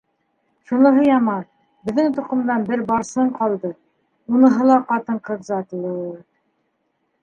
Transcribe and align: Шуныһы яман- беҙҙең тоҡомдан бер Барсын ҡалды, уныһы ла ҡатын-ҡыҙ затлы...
Шуныһы 0.69 1.03
яман- 1.07 1.43
беҙҙең 1.91 2.09
тоҡомдан 2.17 2.67
бер 2.71 2.85
Барсын 2.89 3.31
ҡалды, 3.39 3.73
уныһы 4.35 4.71
ла 4.75 4.83
ҡатын-ҡыҙ 4.93 5.49
затлы... 5.55 5.99